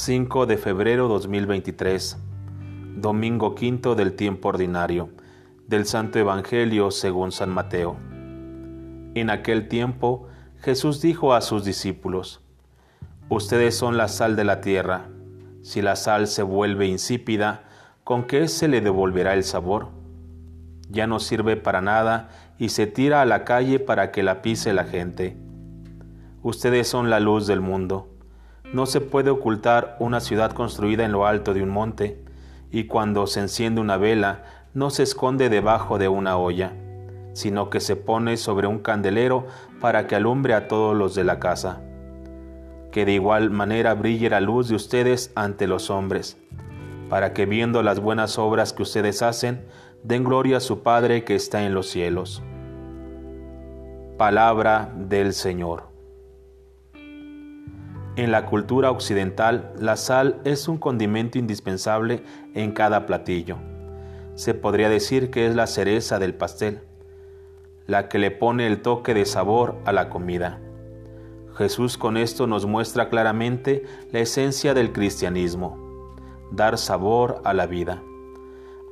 5 0.00 0.46
de 0.46 0.58
febrero 0.58 1.08
2023, 1.08 2.18
domingo 2.98 3.56
quinto 3.56 3.96
del 3.96 4.12
tiempo 4.12 4.50
ordinario, 4.50 5.08
del 5.66 5.86
Santo 5.86 6.20
Evangelio 6.20 6.92
según 6.92 7.32
San 7.32 7.50
Mateo. 7.50 7.96
En 9.16 9.28
aquel 9.28 9.66
tiempo 9.66 10.28
Jesús 10.60 11.02
dijo 11.02 11.34
a 11.34 11.40
sus 11.40 11.64
discípulos, 11.64 12.40
Ustedes 13.28 13.76
son 13.76 13.96
la 13.96 14.06
sal 14.06 14.36
de 14.36 14.44
la 14.44 14.60
tierra, 14.60 15.08
si 15.62 15.82
la 15.82 15.96
sal 15.96 16.28
se 16.28 16.44
vuelve 16.44 16.86
insípida, 16.86 17.64
¿con 18.04 18.22
qué 18.22 18.46
se 18.46 18.68
le 18.68 18.80
devolverá 18.80 19.34
el 19.34 19.42
sabor? 19.42 19.88
Ya 20.88 21.08
no 21.08 21.18
sirve 21.18 21.56
para 21.56 21.80
nada 21.80 22.28
y 22.56 22.68
se 22.68 22.86
tira 22.86 23.20
a 23.20 23.26
la 23.26 23.42
calle 23.42 23.80
para 23.80 24.12
que 24.12 24.22
la 24.22 24.42
pise 24.42 24.72
la 24.72 24.84
gente. 24.84 25.36
Ustedes 26.44 26.86
son 26.86 27.10
la 27.10 27.18
luz 27.18 27.48
del 27.48 27.60
mundo. 27.60 28.14
No 28.72 28.84
se 28.84 29.00
puede 29.00 29.30
ocultar 29.30 29.96
una 29.98 30.20
ciudad 30.20 30.52
construida 30.52 31.04
en 31.04 31.12
lo 31.12 31.26
alto 31.26 31.54
de 31.54 31.62
un 31.62 31.70
monte, 31.70 32.22
y 32.70 32.84
cuando 32.84 33.26
se 33.26 33.40
enciende 33.40 33.80
una 33.80 33.96
vela, 33.96 34.42
no 34.74 34.90
se 34.90 35.02
esconde 35.02 35.48
debajo 35.48 35.96
de 35.96 36.08
una 36.08 36.36
olla, 36.36 36.74
sino 37.32 37.70
que 37.70 37.80
se 37.80 37.96
pone 37.96 38.36
sobre 38.36 38.66
un 38.66 38.80
candelero 38.80 39.46
para 39.80 40.06
que 40.06 40.16
alumbre 40.16 40.52
a 40.52 40.68
todos 40.68 40.94
los 40.94 41.14
de 41.14 41.24
la 41.24 41.38
casa. 41.38 41.80
Que 42.92 43.06
de 43.06 43.12
igual 43.12 43.50
manera 43.50 43.94
brille 43.94 44.28
la 44.28 44.40
luz 44.40 44.68
de 44.68 44.74
ustedes 44.74 45.32
ante 45.34 45.66
los 45.66 45.88
hombres, 45.88 46.36
para 47.08 47.32
que 47.32 47.46
viendo 47.46 47.82
las 47.82 48.00
buenas 48.00 48.38
obras 48.38 48.74
que 48.74 48.82
ustedes 48.82 49.22
hacen, 49.22 49.64
den 50.02 50.24
gloria 50.24 50.58
a 50.58 50.60
su 50.60 50.82
Padre 50.82 51.24
que 51.24 51.34
está 51.34 51.64
en 51.64 51.72
los 51.72 51.88
cielos. 51.88 52.42
Palabra 54.18 54.92
del 54.94 55.32
Señor. 55.32 55.97
En 58.18 58.32
la 58.32 58.46
cultura 58.46 58.90
occidental, 58.90 59.72
la 59.78 59.96
sal 59.96 60.40
es 60.42 60.66
un 60.66 60.76
condimento 60.76 61.38
indispensable 61.38 62.24
en 62.52 62.72
cada 62.72 63.06
platillo. 63.06 63.58
Se 64.34 64.54
podría 64.54 64.88
decir 64.88 65.30
que 65.30 65.46
es 65.46 65.54
la 65.54 65.68
cereza 65.68 66.18
del 66.18 66.34
pastel, 66.34 66.80
la 67.86 68.08
que 68.08 68.18
le 68.18 68.32
pone 68.32 68.66
el 68.66 68.82
toque 68.82 69.14
de 69.14 69.24
sabor 69.24 69.76
a 69.84 69.92
la 69.92 70.08
comida. 70.08 70.58
Jesús 71.54 71.96
con 71.96 72.16
esto 72.16 72.48
nos 72.48 72.66
muestra 72.66 73.08
claramente 73.08 73.84
la 74.10 74.18
esencia 74.18 74.74
del 74.74 74.90
cristianismo, 74.90 76.16
dar 76.50 76.76
sabor 76.76 77.40
a 77.44 77.54
la 77.54 77.66
vida. 77.66 78.02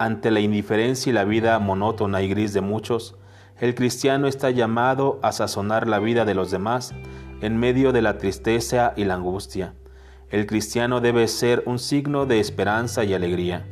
Ante 0.00 0.32
la 0.32 0.40
indiferencia 0.40 1.10
y 1.10 1.12
la 1.12 1.22
vida 1.22 1.56
monótona 1.60 2.22
y 2.22 2.28
gris 2.28 2.54
de 2.54 2.60
muchos, 2.60 3.14
el 3.62 3.76
cristiano 3.76 4.26
está 4.26 4.50
llamado 4.50 5.20
a 5.22 5.30
sazonar 5.30 5.86
la 5.86 6.00
vida 6.00 6.24
de 6.24 6.34
los 6.34 6.50
demás 6.50 6.92
en 7.42 7.58
medio 7.58 7.92
de 7.92 8.02
la 8.02 8.18
tristeza 8.18 8.92
y 8.96 9.04
la 9.04 9.14
angustia. 9.14 9.74
El 10.30 10.46
cristiano 10.46 11.00
debe 11.00 11.28
ser 11.28 11.62
un 11.64 11.78
signo 11.78 12.26
de 12.26 12.40
esperanza 12.40 13.04
y 13.04 13.14
alegría. 13.14 13.64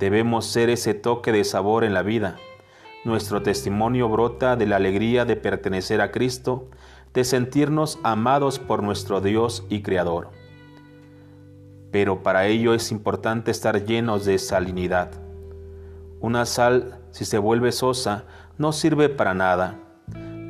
Debemos 0.00 0.46
ser 0.46 0.70
ese 0.70 0.94
toque 0.94 1.30
de 1.30 1.44
sabor 1.44 1.84
en 1.84 1.94
la 1.94 2.02
vida. 2.02 2.34
Nuestro 3.04 3.42
testimonio 3.42 4.08
brota 4.08 4.56
de 4.56 4.66
la 4.66 4.74
alegría 4.74 5.24
de 5.24 5.36
pertenecer 5.36 6.00
a 6.00 6.10
Cristo, 6.10 6.68
de 7.14 7.22
sentirnos 7.22 8.00
amados 8.02 8.58
por 8.58 8.82
nuestro 8.82 9.20
Dios 9.20 9.64
y 9.68 9.82
Creador. 9.82 10.30
Pero 11.92 12.24
para 12.24 12.48
ello 12.48 12.74
es 12.74 12.90
importante 12.90 13.52
estar 13.52 13.84
llenos 13.84 14.24
de 14.24 14.36
salinidad. 14.40 15.12
Una 16.18 16.44
sal, 16.44 16.99
si 17.10 17.24
se 17.24 17.38
vuelve 17.38 17.72
sosa, 17.72 18.24
no 18.58 18.72
sirve 18.72 19.08
para 19.08 19.34
nada 19.34 19.78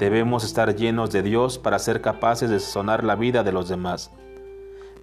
Debemos 0.00 0.44
estar 0.44 0.74
llenos 0.74 1.10
de 1.10 1.22
Dios 1.22 1.58
para 1.58 1.78
ser 1.78 2.00
capaces 2.00 2.48
de 2.48 2.58
sazonar 2.58 3.04
la 3.04 3.16
vida 3.16 3.42
de 3.42 3.52
los 3.52 3.68
demás. 3.68 4.10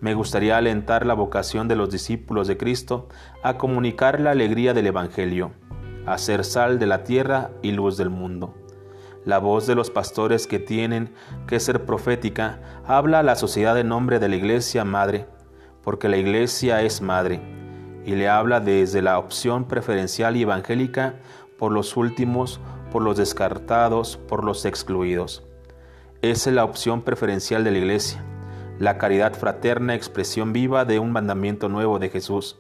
Me 0.02 0.16
gustaría 0.16 0.58
alentar 0.58 1.06
la 1.06 1.14
vocación 1.14 1.68
de 1.68 1.76
los 1.76 1.92
discípulos 1.92 2.48
de 2.48 2.58
Cristo 2.58 3.08
a 3.44 3.60
comunicar 3.60 4.20
la 4.20 4.32
alegría 4.32 4.74
del 4.74 4.88
Evangelio, 4.88 5.52
a 6.08 6.18
ser 6.18 6.44
sal 6.44 6.80
de 6.80 6.88
la 6.88 7.04
tierra 7.04 7.52
y 7.62 7.74
luz 7.74 7.96
del 7.96 8.10
mundo. 8.10 8.56
La 9.24 9.38
voz 9.38 9.68
de 9.68 9.76
los 9.76 9.92
pastores 9.92 10.48
que 10.48 10.58
tienen 10.58 11.14
que 11.46 11.60
ser 11.60 11.86
profética 11.86 12.60
habla 12.88 13.20
a 13.20 13.24
la 13.24 13.36
sociedad 13.36 13.78
en 13.78 13.90
nombre 13.90 14.18
de 14.18 14.30
la 14.30 14.36
Iglesia 14.36 14.84
Madre, 14.84 15.28
porque 15.84 16.10
la 16.10 16.18
Iglesia 16.18 16.82
es 16.82 17.04
Madre, 17.04 17.40
y 18.04 18.16
le 18.16 18.30
habla 18.30 18.62
desde 18.62 19.04
la 19.04 19.20
opción 19.20 19.68
preferencial 19.68 20.38
y 20.38 20.42
evangélica 20.42 21.20
por 21.58 21.72
los 21.72 21.98
últimos 21.98 22.60
por 22.92 23.04
los 23.04 23.18
descartados, 23.18 24.18
por 24.18 24.44
los 24.44 24.66
excluidos. 24.66 25.44
Esa 26.22 26.50
es 26.50 26.56
la 26.56 26.64
opción 26.64 27.02
preferencial 27.02 27.64
de 27.64 27.72
la 27.72 27.78
Iglesia, 27.78 28.24
la 28.80 28.98
caridad 28.98 29.34
fraterna, 29.34 29.96
expresión 29.96 30.54
viva 30.54 30.86
de 30.86 31.00
un 31.00 31.12
mandamiento 31.12 31.70
nuevo 31.70 32.00
de 32.00 32.10
Jesús. 32.10 32.58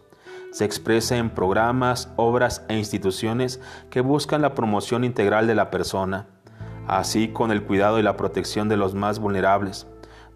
Se 0.52 0.66
expresa 0.66 1.18
en 1.18 1.30
programas, 1.30 2.12
obras 2.16 2.63
e 2.69 2.78
instituciones 2.78 3.59
que 3.90 4.02
buscan 4.02 4.41
la 4.41 4.53
promoción 4.53 5.03
integral 5.03 5.47
de 5.47 5.56
la 5.56 5.69
persona, 5.72 6.28
así 6.88 7.29
con 7.29 7.52
el 7.52 7.64
cuidado 7.64 8.00
y 8.00 8.03
la 8.03 8.18
protección 8.18 8.69
de 8.69 8.78
los 8.78 8.94
más 8.94 9.19
vulnerables. 9.19 9.88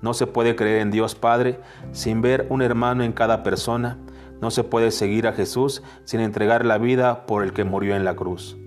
No 0.02 0.14
se 0.14 0.28
puede 0.28 0.56
creer 0.56 0.82
en 0.82 0.92
Dios 0.92 1.16
Padre 1.16 1.60
sin 1.92 2.22
ver 2.22 2.48
un 2.50 2.62
hermano 2.62 3.04
en 3.04 3.14
cada 3.14 3.44
persona. 3.44 3.98
No 4.41 4.52
se 4.52 4.63
puede 4.63 4.91
seguir 4.91 5.28
a 5.28 5.34
Jesús 5.34 5.84
sin 6.03 6.19
entregar 6.19 6.66
la 6.66 6.78
vida 6.78 7.25
por 7.25 7.44
el 7.44 7.53
que 7.53 7.63
murió 7.63 7.96
en 7.96 8.03
la 8.03 8.16
cruz. 8.16 8.57